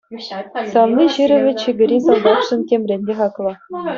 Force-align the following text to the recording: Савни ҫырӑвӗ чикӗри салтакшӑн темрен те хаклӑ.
Савни 0.71 1.05
ҫырӑвӗ 1.17 1.51
чикӗри 1.59 1.97
салтакшӑн 2.07 2.61
темрен 2.71 3.01
те 3.11 3.21
хаклӑ. 3.23 3.53